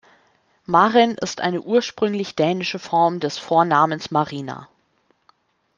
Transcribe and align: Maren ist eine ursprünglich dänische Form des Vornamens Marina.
Maren 0.65 1.11
ist 1.11 1.41
eine 1.41 1.61
ursprünglich 1.61 2.35
dänische 2.35 2.79
Form 2.79 3.19
des 3.19 3.37
Vornamens 3.37 4.09
Marina. 4.09 4.67